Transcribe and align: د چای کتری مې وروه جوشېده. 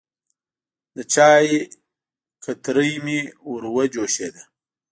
د 0.95 0.97
چای 1.13 1.45
کتری 2.43 2.93
مې 3.05 3.19
وروه 3.51 3.83
جوشېده. 3.93 4.43